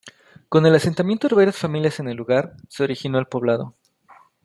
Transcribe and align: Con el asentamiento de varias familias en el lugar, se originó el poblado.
Con 0.49 0.65
el 0.65 0.73
asentamiento 0.73 1.27
de 1.27 1.35
varias 1.35 1.55
familias 1.57 1.99
en 1.99 2.07
el 2.07 2.17
lugar, 2.17 2.55
se 2.69 2.81
originó 2.83 3.19
el 3.19 3.27
poblado. 3.27 3.75